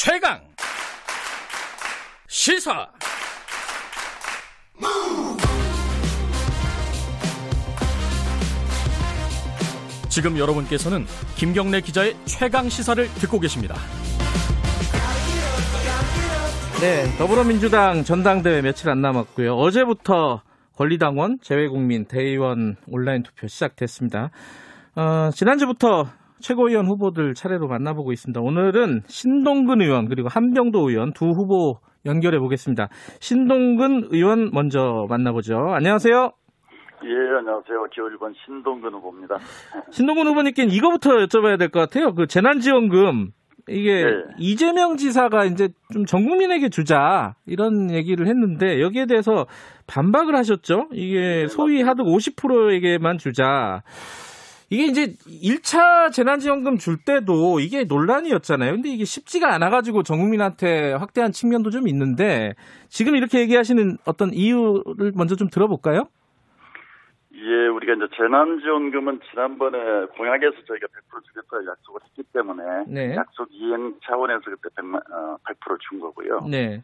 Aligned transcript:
최강 0.00 0.40
시사 2.28 2.86
지금 10.08 10.38
여러분께서는 10.38 11.04
김경래 11.34 11.80
기자의 11.80 12.16
최강 12.26 12.68
시사를 12.68 13.08
듣고 13.14 13.40
계십니다. 13.40 13.74
네, 16.80 17.18
더불어민주당 17.18 18.04
전당대회 18.04 18.62
며칠 18.62 18.90
안 18.90 19.02
남았고요. 19.02 19.56
어제부터 19.56 20.42
권리당원, 20.76 21.40
재외국민, 21.42 22.04
대의원 22.04 22.76
온라인 22.86 23.24
투표 23.24 23.48
시작됐습니다. 23.48 24.30
어, 24.94 25.30
지난주부터 25.34 26.08
최고위원 26.40 26.86
후보들 26.86 27.34
차례로 27.34 27.68
만나보고 27.68 28.12
있습니다. 28.12 28.40
오늘은 28.40 29.02
신동근 29.06 29.80
의원 29.82 30.08
그리고 30.08 30.28
한병도 30.28 30.88
의원 30.90 31.12
두 31.12 31.26
후보 31.26 31.78
연결해 32.06 32.38
보겠습니다. 32.38 32.88
신동근 33.20 34.08
의원 34.10 34.50
먼저 34.52 35.06
만나보죠. 35.08 35.56
안녕하세요. 35.74 36.32
예, 37.04 37.38
안녕하세요. 37.38 37.84
기호 37.92 38.06
1번 38.06 38.34
신동근 38.44 38.92
후보입니다. 38.94 39.36
신동근 39.90 40.26
후보님께는 40.26 40.72
이거부터 40.72 41.10
여쭤봐야 41.18 41.58
될 41.58 41.68
것 41.70 41.80
같아요. 41.80 42.12
그 42.14 42.26
재난지원금 42.26 43.30
이게 43.70 44.02
네. 44.04 44.10
이재명 44.38 44.96
지사가 44.96 45.44
이제 45.44 45.68
좀 45.92 46.06
전 46.06 46.24
국민에게 46.26 46.70
주자 46.70 47.34
이런 47.46 47.90
얘기를 47.90 48.26
했는데 48.26 48.80
여기에 48.80 49.06
대해서 49.06 49.46
반박을 49.86 50.34
하셨죠. 50.36 50.88
이게 50.92 51.20
네, 51.20 51.46
소위 51.48 51.82
하듯 51.82 52.04
50%에게만 52.06 53.18
주자. 53.18 53.82
이게 54.70 54.84
이제 54.84 55.14
1차 55.26 56.12
재난지원금 56.12 56.76
줄 56.76 56.98
때도 57.02 57.60
이게 57.60 57.84
논란이었잖아요. 57.84 58.72
근데 58.72 58.90
이게 58.90 59.04
쉽지가 59.04 59.54
않아가지고 59.54 60.02
전 60.02 60.18
국민한테 60.18 60.92
확대한 60.92 61.32
측면도 61.32 61.70
좀 61.70 61.88
있는데 61.88 62.54
지금 62.88 63.16
이렇게 63.16 63.40
얘기하시는 63.40 63.96
어떤 64.06 64.32
이유를 64.34 65.12
먼저 65.16 65.36
좀 65.36 65.48
들어볼까요? 65.48 66.08
예, 67.34 67.66
우리가 67.68 67.94
이제 67.94 68.08
재난지원금은 68.16 69.20
지난번에 69.30 70.06
공약에서 70.16 70.56
저희가 70.66 70.86
100% 70.86 71.24
주겠다 71.24 71.70
약속을 71.70 72.00
했기 72.04 72.22
때문에 72.32 72.84
네. 72.88 73.14
약속 73.16 73.48
이행 73.52 73.94
차원에서 74.04 74.42
그때 74.44 74.68
100만, 74.74 74.96
어, 74.96 75.36
100%준 75.44 76.00
거고요. 76.00 76.40
네. 76.50 76.82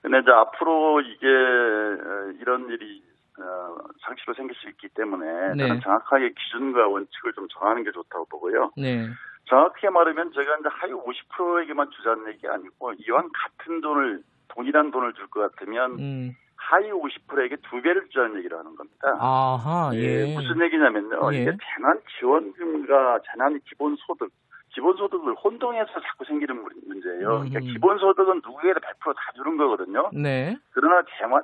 근데 0.00 0.20
이제 0.20 0.30
앞으로 0.30 1.00
이게 1.00 1.26
어, 1.26 2.32
이런 2.40 2.70
일이 2.70 3.02
어, 3.40 3.76
상시로 4.06 4.34
생길 4.34 4.56
수 4.56 4.68
있기 4.70 4.88
때문에 4.90 5.54
네. 5.54 5.66
저는 5.68 5.80
정확하게 5.80 6.30
기준과 6.32 6.88
원칙을 6.88 7.32
좀 7.34 7.46
정하는 7.48 7.84
게 7.84 7.90
좋다고 7.92 8.24
보고요. 8.26 8.72
네. 8.76 9.06
정확하게 9.48 9.90
말하면 9.90 10.32
제가 10.32 10.56
이제 10.58 10.68
하위 10.70 10.92
50%에게만 10.92 11.90
주자는 11.90 12.28
얘기 12.28 12.46
아니고 12.46 12.92
이왕 12.98 13.30
같은 13.32 13.80
돈을 13.80 14.22
동일한 14.48 14.90
돈을 14.90 15.12
줄 15.14 15.26
것 15.28 15.40
같으면 15.52 15.98
음. 15.98 16.32
하위 16.56 16.90
50%에게 16.90 17.56
두 17.70 17.80
배를 17.80 18.06
주자는 18.08 18.36
얘기를 18.38 18.58
하는 18.58 18.74
겁니다. 18.76 19.16
아하, 19.18 19.90
예. 19.94 20.34
무슨 20.34 20.60
얘기냐면요. 20.62 21.32
예. 21.32 21.42
이게 21.42 21.50
재난 21.76 21.98
지원금과 22.18 23.20
재난 23.30 23.58
기본 23.68 23.96
소득, 23.96 24.30
기본소득을 24.74 25.34
혼동해서 25.34 25.90
자꾸 25.92 26.24
생기는 26.26 26.56
문- 26.60 26.72
문제예요. 26.86 27.28
그러니까 27.40 27.60
음. 27.60 27.72
기본소득은 27.72 28.42
누구에게나 28.44 28.80
100%다 28.80 29.20
주는 29.36 29.56
거거든요. 29.56 30.10
네. 30.12 30.56
그러나 30.72 31.02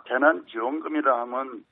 재난 0.08 0.44
지원금이라 0.46 1.20
하면 1.22 1.64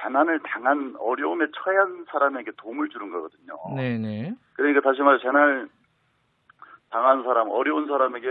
재난을 0.00 0.40
당한 0.40 0.94
어려움에 0.98 1.46
처한 1.54 2.06
사람에게 2.10 2.52
도움을 2.56 2.88
주는 2.88 3.10
거거든요. 3.10 3.56
네네. 3.76 4.34
그러니까 4.54 4.80
다시 4.80 5.02
말해 5.02 5.18
재난을 5.22 5.68
당한 6.90 7.22
사람, 7.24 7.50
어려운 7.50 7.86
사람에게 7.86 8.28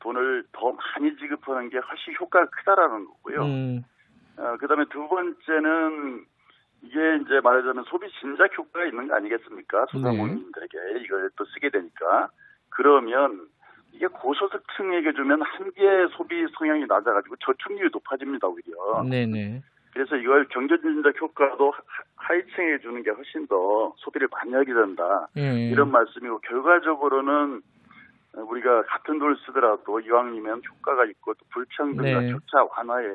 돈을 0.00 0.44
더 0.52 0.72
많이 0.72 1.16
지급하는 1.16 1.70
게 1.70 1.78
훨씬 1.78 2.14
효과가 2.20 2.46
크다라는 2.50 3.06
거고요. 3.06 3.44
음, 3.44 3.82
어, 4.36 4.56
그 4.58 4.66
다음에 4.66 4.84
두 4.90 5.08
번째는 5.08 6.24
이게 6.82 7.16
이제 7.22 7.40
말하자면 7.42 7.84
소비 7.84 8.06
진작 8.20 8.56
효과가 8.56 8.84
있는 8.84 9.08
거 9.08 9.14
아니겠습니까? 9.14 9.86
소상공인들에게 9.90 10.78
이걸 11.00 11.30
또 11.36 11.44
쓰게 11.46 11.70
되니까. 11.70 12.28
그러면 12.68 13.48
이게 13.92 14.06
고소득층에게 14.06 15.12
주면 15.14 15.40
한계 15.42 16.08
소비 16.16 16.46
성향이 16.58 16.84
낮아가지고 16.86 17.36
저축률이 17.36 17.90
높아집니다, 17.92 18.48
오히려. 18.48 19.02
네네. 19.04 19.62
그래서 19.94 20.16
이걸 20.16 20.46
경제 20.48 20.76
진작 20.80 21.18
효과도 21.20 21.70
하- 21.70 21.82
하위층에게 22.16 22.80
주는 22.80 23.02
게 23.02 23.10
훨씬 23.10 23.46
더 23.46 23.94
소비를 23.98 24.28
많이 24.30 24.52
하게 24.52 24.74
된다. 24.74 25.28
예. 25.36 25.68
이런 25.70 25.90
말씀이고 25.92 26.40
결과적으로는 26.40 27.62
우리가 28.34 28.82
같은 28.82 29.20
돈을 29.20 29.36
쓰더라도 29.46 30.00
이왕이면 30.00 30.62
효과가 30.68 31.04
있고 31.04 31.34
또 31.34 31.46
불평등과 31.50 32.20
네. 32.20 32.32
격차 32.32 32.64
완화에 32.64 33.06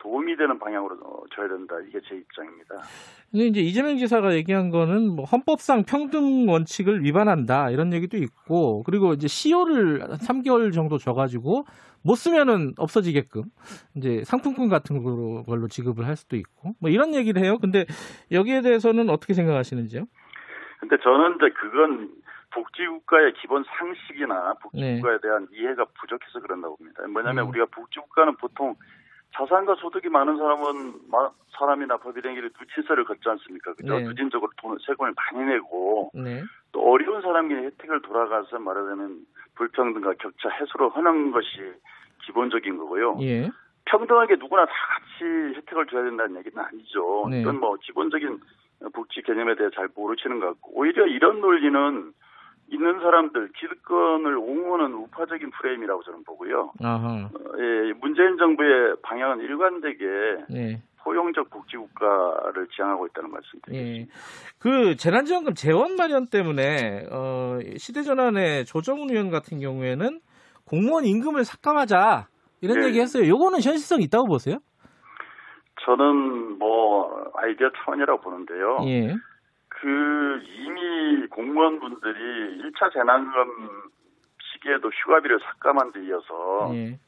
도움이 0.00 0.36
되는 0.36 0.58
방향으로 0.58 0.96
어, 1.04 1.22
줘야 1.34 1.48
된다. 1.48 1.76
이게 1.86 2.00
제 2.08 2.16
입장입니다. 2.16 2.76
근데 3.30 3.46
이제 3.46 3.60
이재명 3.60 3.96
지사가 3.96 4.34
얘기한 4.34 4.70
거는 4.70 5.14
뭐 5.14 5.24
헌법상 5.24 5.84
평등 5.84 6.48
원칙을 6.48 7.04
위반한다 7.04 7.70
이런 7.70 7.92
얘기도 7.92 8.16
있고 8.16 8.82
그리고 8.82 9.12
이제 9.12 9.28
시효를 9.28 10.00
3개월 10.00 10.72
정도 10.72 10.98
줘가지고 10.98 11.64
못 12.02 12.14
쓰면은 12.14 12.72
없어지게끔 12.78 13.42
이제 13.94 14.24
상품권 14.24 14.68
같은 14.68 15.02
걸로, 15.02 15.44
걸로 15.44 15.68
지급을 15.68 16.06
할 16.06 16.16
수도 16.16 16.36
있고 16.36 16.72
뭐 16.80 16.90
이런 16.90 17.14
얘기를 17.14 17.42
해요. 17.42 17.58
근데 17.60 17.84
여기에 18.32 18.62
대해서는 18.62 19.10
어떻게 19.10 19.34
생각하시는지요? 19.34 20.06
근데 20.80 20.96
저는 21.02 21.36
이제 21.36 21.50
그건 21.60 22.10
복지국가의 22.52 23.34
기본 23.34 23.64
상식이나 23.64 24.54
복지국가에 24.54 25.18
대한 25.22 25.46
이해가 25.52 25.84
부족해서 26.00 26.40
그런다고 26.40 26.76
봅니다. 26.76 27.06
뭐냐면 27.06 27.44
음. 27.44 27.50
우리가 27.50 27.66
복지국가는 27.66 28.36
보통 28.36 28.74
자산과 29.36 29.76
소득이 29.76 30.08
많은 30.08 30.36
사람은 30.36 30.94
마- 31.10 31.30
사람이나 31.58 31.96
법인에게 31.98 32.40
누진세를 32.58 33.04
걷지 33.04 33.28
않습니까? 33.28 33.74
그죠? 33.74 33.98
네. 33.98 34.04
누진적으로 34.04 34.50
돈, 34.56 34.76
세금을 34.86 35.12
많이 35.32 35.46
내고 35.46 36.10
네. 36.14 36.42
또 36.72 36.80
어려운 36.92 37.20
사람에게 37.22 37.66
혜택을 37.66 38.02
돌아가서 38.02 38.58
말하자면 38.58 39.18
불평등과 39.56 40.14
격차 40.18 40.48
해소를 40.48 40.90
하는 40.94 41.30
것이 41.32 41.48
기본적인 42.24 42.76
거고요. 42.78 43.18
예. 43.20 43.50
평등하게 43.86 44.36
누구나 44.36 44.66
다 44.66 44.72
같이 44.72 45.24
혜택을 45.56 45.86
줘야 45.86 46.04
된다는 46.04 46.36
얘기는 46.38 46.58
아니죠. 46.64 47.26
네. 47.30 47.40
이건 47.42 47.60
뭐 47.60 47.76
기본적인 47.80 48.38
복지 48.94 49.22
개념에 49.22 49.54
대해 49.56 49.68
잘 49.74 49.88
모르시는 49.94 50.40
것 50.40 50.46
같고 50.46 50.70
오히려 50.74 51.06
이런 51.06 51.40
논리는 51.40 52.12
있는 52.70 53.00
사람들 53.00 53.50
기득권을 53.58 54.36
옹호하는 54.36 54.94
우파적인 54.94 55.50
프레임이라고 55.50 56.02
저는 56.04 56.24
보고요. 56.24 56.72
아하. 56.82 57.28
어, 57.32 57.58
예, 57.58 57.92
문재인 58.00 58.36
정부의 58.38 58.96
방향은 59.02 59.40
일관되게 59.40 60.04
네. 60.48 60.82
포용적 61.02 61.50
복지국가를 61.50 62.68
지향하고 62.68 63.06
있다는 63.08 63.30
예. 63.30 63.32
말씀드립니다. 63.32 64.14
그 64.58 64.96
재난지원금 64.96 65.54
재원 65.54 65.96
마련 65.96 66.28
때문에 66.28 67.06
어, 67.10 67.58
시대전환의 67.76 68.66
조정훈 68.66 69.10
의원 69.10 69.30
같은 69.30 69.58
경우에는 69.58 70.20
공무원 70.64 71.04
임금을 71.04 71.44
삭감하자 71.44 72.28
이런 72.60 72.80
네. 72.80 72.86
얘기했어요. 72.88 73.26
요거는 73.28 73.62
현실성 73.62 74.00
있다고 74.02 74.26
보세요? 74.26 74.58
저는 75.84 76.58
뭐 76.58 77.30
아이디어 77.34 77.70
차원이라고 77.70 78.20
보는데요. 78.20 78.78
예. 78.86 79.14
그 79.80 80.42
이미 80.44 81.26
공무원분들이 81.28 82.62
1차 82.62 82.92
재난금 82.92 83.90
시기에도 84.52 84.90
휴가비를 84.90 85.40
삭감한 85.40 85.92
데 85.92 86.04
이어서 86.04 86.70
예. 86.74 86.98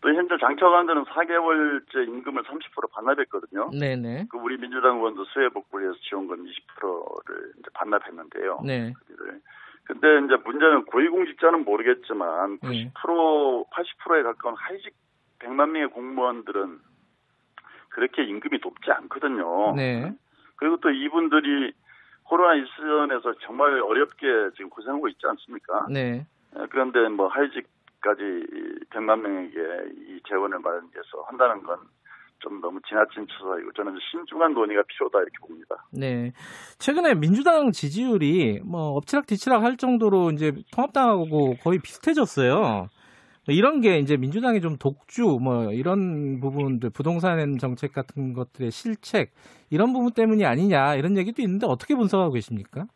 또 0.00 0.14
현재 0.14 0.36
장처관들은 0.40 1.04
4개월째 1.04 2.08
임금을 2.08 2.44
30% 2.44 2.90
반납했거든요. 2.92 3.70
네네. 3.78 4.26
그 4.30 4.38
우리 4.38 4.56
민주당 4.56 4.96
의원도 4.96 5.24
수혜복구에서 5.26 5.94
지원금 6.08 6.44
20%를 6.44 7.52
이제 7.58 7.68
반납했는데요. 7.74 8.60
네. 8.64 8.94
근데 9.84 10.08
이제 10.24 10.36
문제는 10.44 10.84
고위공직자는 10.86 11.64
모르겠지만 11.64 12.58
90% 12.58 12.74
예. 12.74 12.90
80%에 12.94 14.22
가까운 14.22 14.54
하위직 14.56 14.94
100만 15.40 15.70
명의 15.70 15.88
공무원들은 15.88 16.78
그렇게 17.90 18.24
임금이 18.24 18.60
높지 18.62 18.90
않거든요. 18.90 19.74
네. 19.74 20.14
그리고 20.56 20.76
또 20.78 20.90
이분들이 20.90 21.72
코로나 22.24 22.54
이전에서 22.54 23.34
정말 23.44 23.80
어렵게 23.80 24.26
지금 24.56 24.68
고생하고 24.70 25.08
있지 25.08 25.20
않습니까? 25.26 25.86
네. 25.90 26.26
에, 26.56 26.66
그런데 26.70 27.08
뭐 27.08 27.28
하위직까지 27.28 28.22
100만 28.90 29.20
명에게 29.20 29.58
이 30.08 30.20
재원을 30.28 30.58
마련해서 30.58 31.22
한다는 31.28 31.62
건 31.62 31.78
좀 32.40 32.60
너무 32.60 32.80
지나친 32.86 33.26
추사이고 33.26 33.72
저는 33.72 33.96
신중한 34.10 34.52
논의가 34.54 34.82
필요하다 34.86 35.18
이렇게 35.20 35.38
봅니다. 35.40 35.86
네. 35.90 36.32
최근에 36.78 37.14
민주당 37.14 37.72
지지율이 37.72 38.60
뭐 38.64 38.90
엎치락뒤치락 38.96 39.62
할 39.62 39.76
정도로 39.76 40.30
이제 40.32 40.52
통합당하고 40.72 41.56
거의 41.62 41.78
비슷해졌어요. 41.78 42.88
뭐 43.46 43.54
이런 43.54 43.80
게 43.80 43.98
이제 43.98 44.16
민주당의 44.16 44.60
좀 44.60 44.76
독주 44.76 45.38
뭐 45.40 45.72
이런 45.72 46.40
부분들 46.40 46.90
부동산 46.90 47.58
정책 47.58 47.92
같은 47.92 48.32
것들의 48.32 48.70
실책 48.70 49.30
이런 49.70 49.92
부분 49.92 50.12
때문이 50.12 50.44
아니냐 50.44 50.96
이런 50.96 51.16
얘기도 51.16 51.42
있는데 51.42 51.66
어떻게 51.66 51.94
분석하고 51.94 52.32
계십니까? 52.32 52.86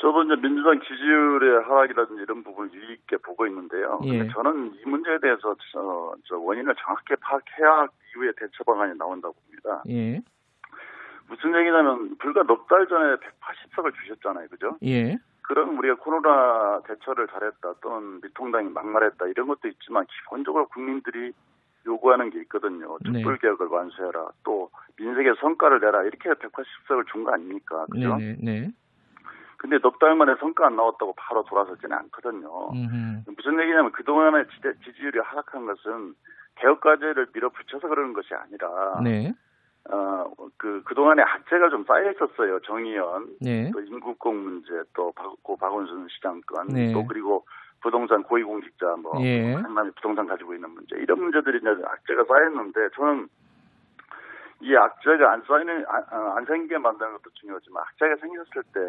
저도 0.00 0.22
이제 0.24 0.36
민주당 0.36 0.80
지지율의 0.80 1.64
하락이라든지 1.64 2.22
이런 2.22 2.44
부분을 2.44 2.72
유의 2.72 2.92
있게 3.00 3.16
보고 3.16 3.46
있는데요. 3.48 4.00
예. 4.04 4.28
저는 4.28 4.74
이 4.74 4.88
문제에 4.88 5.18
대해서 5.20 5.56
저, 5.72 6.14
저 6.24 6.38
원인을 6.38 6.72
정확히 6.78 7.14
파악해야 7.20 7.88
이후에 8.14 8.30
대처 8.36 8.62
방안이 8.64 8.96
나온다고 8.96 9.34
봅니다. 9.34 9.82
예. 9.88 10.20
무슨 11.28 11.54
얘기냐면 11.56 12.16
불과 12.18 12.42
넉 12.44 12.68
달 12.68 12.86
전에 12.86 13.16
180석을 13.16 13.92
주셨잖아요. 13.94 14.48
그죠? 14.48 14.78
예. 14.84 15.18
그럼 15.48 15.78
우리가 15.78 15.96
코로나 15.96 16.80
대처를 16.86 17.26
잘했다 17.28 17.74
또는 17.80 18.20
미통당이 18.22 18.68
막말했다 18.70 19.26
이런 19.28 19.48
것도 19.48 19.68
있지만 19.68 20.04
기본적으로 20.06 20.68
국민들이 20.68 21.32
요구하는 21.86 22.28
게 22.30 22.40
있거든요. 22.42 22.98
네. 23.10 23.22
촛불 23.22 23.38
개혁을 23.38 23.66
완수해라. 23.68 24.28
또 24.44 24.70
민생의 24.98 25.34
성과를 25.40 25.80
내라. 25.80 26.02
이렇게 26.02 26.28
180석을 26.30 27.06
준 27.10 27.24
거 27.24 27.32
아닙니까? 27.32 27.86
그죠? 27.90 28.16
네, 28.16 28.36
네, 28.40 28.60
네. 28.60 28.70
근데 29.56 29.78
넉 29.78 29.98
달 29.98 30.14
만에 30.14 30.34
성과 30.38 30.66
안 30.66 30.76
나왔다고 30.76 31.14
바로 31.16 31.42
돌아서지는 31.44 31.96
않거든요. 31.96 32.70
음흠. 32.72 33.30
무슨 33.34 33.58
얘기냐면 33.60 33.90
그동안의 33.92 34.46
지지율이 34.84 35.18
하락한 35.18 35.66
것은 35.66 36.14
개혁 36.56 36.80
과제를 36.80 37.28
밀어붙여서 37.32 37.88
그러는 37.88 38.12
것이 38.12 38.34
아니라 38.34 39.00
네. 39.02 39.32
어, 39.90 40.30
그, 40.56 40.82
그동안에 40.84 41.22
악재가 41.22 41.70
좀 41.70 41.84
쌓여 41.84 42.10
있었어요. 42.10 42.60
정의연, 42.60 43.36
네. 43.40 43.70
또 43.72 43.80
인구공 43.80 44.36
문제, 44.42 44.68
또 44.94 45.12
박, 45.12 45.34
고 45.42 45.56
박원순 45.56 46.08
시장 46.10 46.40
건, 46.46 46.68
네. 46.68 46.92
또 46.92 47.06
그리고 47.06 47.46
부동산 47.80 48.22
고위공직자, 48.22 48.96
뭐, 48.96 49.14
예. 49.22 49.54
상남이 49.54 49.92
부동산 49.92 50.26
가지고 50.26 50.54
있는 50.54 50.70
문제, 50.70 50.96
이런 50.96 51.20
문제들이 51.20 51.58
이제 51.58 51.68
악재가 51.68 52.24
쌓였는데, 52.24 52.88
저는 52.96 53.28
이 54.60 54.74
악재가 54.76 55.32
안 55.32 55.42
쌓이는, 55.46 55.84
안, 55.86 56.02
어, 56.12 56.34
안 56.36 56.44
생기게 56.44 56.76
만드는 56.78 57.12
것도 57.12 57.30
중요하지만, 57.34 57.84
악재가 57.84 58.16
생겼을 58.16 58.62
때, 58.74 58.80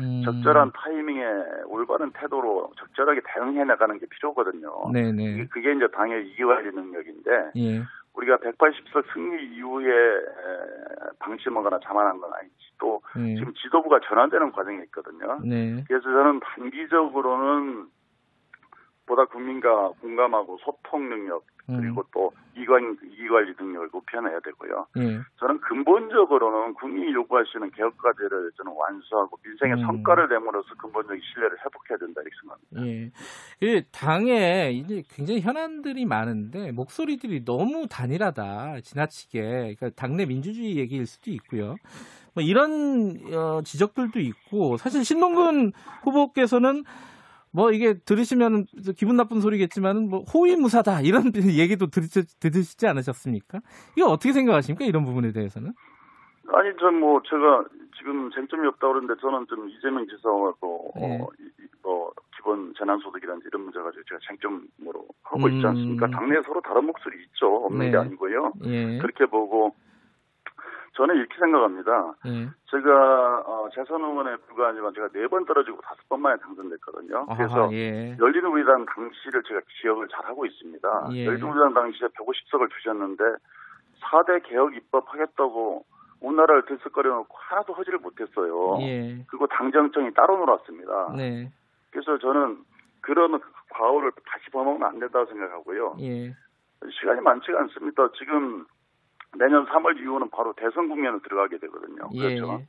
음. 0.00 0.22
적절한 0.24 0.72
타이밍에 0.74 1.24
올바른 1.66 2.12
태도로 2.12 2.70
적절하게 2.78 3.22
대응해 3.26 3.64
나가는 3.64 3.98
게 3.98 4.06
필요하거든요. 4.06 4.90
네, 4.92 5.10
네. 5.10 5.46
그게 5.46 5.72
이제 5.72 5.88
당의 5.88 6.28
이기관리 6.28 6.70
능력인데, 6.70 7.50
예. 7.56 7.82
우리가 8.16 8.38
180석 8.38 9.12
승리 9.12 9.56
이후에 9.56 9.88
에, 9.88 10.20
방심하거나 11.18 11.80
자만한 11.84 12.18
건 12.18 12.32
아니지. 12.32 12.54
또 12.78 13.00
예. 13.18 13.34
지금 13.36 13.52
지도부가 13.54 14.00
전환되는 14.00 14.52
과정에 14.52 14.82
있거든요. 14.84 15.38
네. 15.44 15.84
그래서 15.86 16.04
저는 16.04 16.40
단기적으로는 16.40 17.86
보다 19.06 19.24
국민과 19.26 19.92
공감하고 20.00 20.58
소통 20.58 21.08
능력 21.08 21.44
음. 21.44 21.55
그리고 21.66 22.04
또 22.12 22.32
이관 22.56 22.96
이관리 23.18 23.54
능력을 23.58 23.88
높여내야 23.92 24.40
되고요. 24.40 24.86
예. 24.98 25.20
저는 25.38 25.60
근본적으로는 25.60 26.74
국민이 26.74 27.12
요구하시는 27.12 27.70
개혁 27.72 27.96
과제를 27.98 28.52
저는 28.56 28.72
완수하고 28.72 29.38
민생의 29.44 29.74
음. 29.74 29.86
성과를 29.86 30.28
내므로써 30.28 30.68
근본적인 30.76 31.20
신뢰를 31.20 31.58
회복해야 31.58 31.98
된다 31.98 32.20
이렇게 32.22 32.36
생각합니다. 32.40 32.86
예. 32.86 33.10
그 33.60 33.82
당에 33.90 34.70
이제 34.72 35.02
굉장히 35.10 35.40
현안들이 35.40 36.06
많은데 36.06 36.72
목소리들이 36.72 37.44
너무 37.44 37.86
단일하다, 37.88 38.80
지나치게. 38.82 39.40
그러니까 39.40 39.90
당내 39.90 40.26
민주주의 40.26 40.76
얘기일 40.76 41.06
수도 41.06 41.30
있고요. 41.32 41.76
뭐 42.34 42.42
이런 42.42 43.18
어, 43.32 43.62
지적들도 43.62 44.20
있고 44.20 44.76
사실 44.76 45.04
신동근 45.04 45.72
후보께서는 46.04 46.84
뭐 47.56 47.72
이게 47.72 47.94
들으시면 47.94 48.66
기분 48.98 49.16
나쁜 49.16 49.40
소리겠지만은 49.40 50.10
뭐 50.10 50.20
호위무사다 50.20 51.00
이런 51.00 51.32
얘기도 51.58 51.86
들으시, 51.86 52.20
들으시지 52.38 52.86
않으셨습니까? 52.86 53.60
이거 53.96 54.08
어떻게 54.08 54.34
생각하십니까? 54.34 54.84
이런 54.84 55.06
부분에 55.06 55.32
대해서는? 55.32 55.72
아니, 56.52 56.76
전 56.78 57.00
뭐, 57.00 57.20
제가 57.22 57.64
지금 57.98 58.30
쟁점이 58.30 58.66
없다고 58.68 58.92
그러는데 58.92 59.18
저는 59.22 59.46
좀 59.48 59.70
이재명 59.70 60.06
지사와도, 60.06 60.92
네. 60.96 61.18
어, 61.18 61.28
이, 61.40 61.44
이, 61.44 61.66
뭐, 61.82 62.12
기본 62.36 62.74
재난소득이라든지 62.78 63.48
이런 63.48 63.62
문제 63.62 63.80
가지고 63.80 64.02
제가 64.06 64.20
쟁점으로 64.28 65.08
하고 65.24 65.48
있지 65.48 65.64
음. 65.64 65.66
않습니까? 65.66 66.06
당내에 66.08 66.42
서로 66.46 66.60
다른 66.60 66.84
목소리 66.84 67.24
있죠. 67.24 67.64
없는 67.64 67.86
네. 67.86 67.90
게 67.90 67.96
아니고요. 67.96 68.52
예. 68.66 68.98
그렇게 68.98 69.24
보고, 69.26 69.74
저는 70.96 71.14
이렇게 71.16 71.36
생각합니다. 71.38 72.14
예. 72.26 72.48
제가, 72.70 73.40
어, 73.46 73.68
재선 73.74 74.00
의원에 74.02 74.36
불과하지만 74.48 74.94
제가 74.94 75.08
네 75.12 75.26
번 75.28 75.44
떨어지고 75.44 75.80
다섯 75.82 76.08
번 76.08 76.22
만에 76.22 76.36
당선됐거든요. 76.40 77.26
그래서 77.36 77.68
예. 77.72 78.16
열린우리당 78.18 78.86
당시를 78.86 79.42
제가 79.42 79.60
기억을 79.80 80.08
잘 80.08 80.24
하고 80.24 80.46
있습니다. 80.46 81.08
예. 81.12 81.26
열린우리당 81.26 81.74
당시에 81.74 82.08
150석을 82.08 82.70
주셨는데 82.70 83.24
4대 84.02 84.42
개혁 84.48 84.74
입법하겠다고 84.74 85.84
우리나라를 86.20 86.64
들썩거려놓고 86.64 87.36
하나도 87.36 87.74
허지를 87.74 87.98
못했어요. 87.98 88.78
예. 88.80 89.22
그리고 89.28 89.46
당정청이 89.48 90.14
따로 90.14 90.38
놀았습니다. 90.38 91.12
네. 91.16 91.52
그래서 91.90 92.16
저는 92.18 92.58
그런 93.02 93.38
과오를 93.70 94.12
다시 94.26 94.48
범하면 94.50 94.82
안 94.82 94.98
된다고 94.98 95.26
생각하고요. 95.26 95.96
예. 96.00 96.32
시간이 96.90 97.20
많지가 97.20 97.58
않습니다. 97.60 98.08
지금 98.18 98.64
내년 99.38 99.66
3월 99.66 99.98
이후는 99.98 100.30
바로 100.30 100.52
대선 100.56 100.88
국면으로 100.88 101.20
들어가게 101.22 101.58
되거든요. 101.58 102.08
예. 102.14 102.36
그렇죠. 102.36 102.62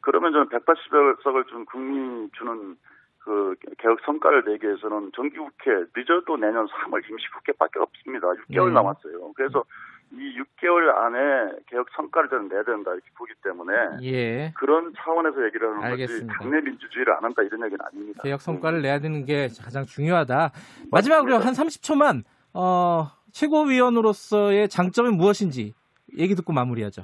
그러면 0.00 0.32
저는 0.32 0.48
180석을 0.48 1.48
준 1.48 1.64
국민이 1.64 2.28
주는 2.36 2.76
그 3.18 3.54
개혁 3.78 4.00
성과를 4.04 4.44
내기 4.44 4.66
위해서는 4.66 5.10
정기국회 5.16 5.86
늦어도 5.96 6.36
내년 6.36 6.66
3월 6.66 7.08
임시국회밖에 7.08 7.78
없습니다. 7.78 8.28
6개월 8.28 8.68
네. 8.68 8.74
남았어요. 8.74 9.32
그래서 9.34 9.64
이 10.12 10.38
6개월 10.38 10.94
안에 10.94 11.52
개혁 11.66 11.88
성과를 11.96 12.28
저는 12.28 12.48
내야 12.48 12.62
된다 12.64 12.92
이렇게 12.92 13.08
보기 13.16 13.32
때문에 13.42 13.72
예. 14.02 14.52
그런 14.56 14.92
차원에서 14.96 15.44
얘기를 15.46 15.68
하는 15.70 15.82
알겠습니다. 15.82 16.34
거지 16.34 16.38
당내 16.50 16.60
민주주의를 16.60 17.14
안 17.14 17.24
한다 17.24 17.42
이런 17.42 17.64
얘기는 17.64 17.78
아닙니다. 17.82 18.22
개혁 18.22 18.42
성과를 18.42 18.82
내야 18.82 18.98
되는 19.00 19.24
게 19.24 19.48
가장 19.62 19.84
중요하다. 19.84 20.52
마지막으로 20.92 21.38
한 21.38 21.54
30초만 21.54 22.24
어, 22.52 23.08
최고위원으로서의 23.32 24.68
장점이 24.68 25.10
무엇인지 25.16 25.74
얘기 26.18 26.34
듣고 26.34 26.52
마무리하죠. 26.52 27.02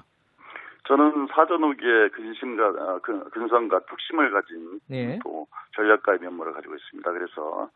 저는 0.89 1.29
사전 1.35 1.62
후기에 1.62 2.09
근심과 2.09 2.65
아, 2.79 2.99
근- 3.03 3.23
근성과 3.31 3.81
뚝심을 3.87 4.33
가진 4.33 4.81
네. 4.89 5.19
또 5.23 5.47
전략가의 5.77 6.19
면모를 6.21 6.53
가지고 6.53 6.75
있습니다. 6.75 7.12
그래서 7.12 7.71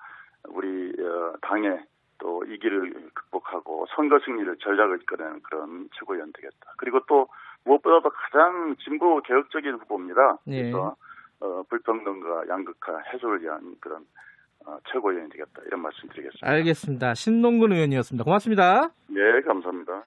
우리 0.49 0.93
어, 1.01 1.35
당의 1.43 1.81
또 2.19 2.43
이 2.47 2.59
길을 2.59 3.11
극복하고 3.15 3.87
선거 3.95 4.19
승리를 4.25 4.57
전략을 4.59 5.03
이끌어내는 5.03 5.43
그런 5.43 5.89
최고위원 5.99 6.33
되겠다. 6.33 6.73
그리고 6.79 7.01
또 7.09 7.29
무엇보다도 7.65 8.11
가장 8.11 8.77
진보 8.85 9.21
개혁적인 9.23 9.75
후보입니다. 9.75 10.39
네. 10.47 10.63
그래서 10.63 10.97
어, 11.41 11.63
불평등과 11.69 12.45
양극화 12.49 12.99
해소를 13.13 13.43
위한 13.43 13.77
그런 13.81 14.05
어, 14.67 14.79
최고위원이 14.91 15.29
되겠다 15.31 15.63
이런 15.67 15.81
말씀드리겠습니다. 15.83 16.47
알겠습니다. 16.49 17.15
신동근 17.15 17.73
의원이었습니다. 17.73 18.25
고맙습니다. 18.25 18.91
네, 19.09 19.41
감사합니다. 19.43 20.03